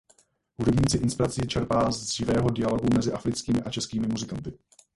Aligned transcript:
Hudební 0.59 1.01
inspiraci 1.03 1.47
čerpá 1.47 1.91
z 1.91 2.11
živého 2.11 2.49
dialogu 2.49 2.87
mezi 2.95 3.11
africkými 3.13 3.61
a 3.61 3.71
českými 3.71 4.07
muzikanty. 4.07 4.53